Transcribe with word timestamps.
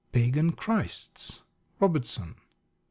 Pagan 0.11 0.53
Christs, 0.53 1.43
Robertson. 1.79 2.33